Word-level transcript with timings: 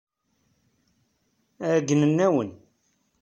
Ɛeyynen-awen. 1.69 2.51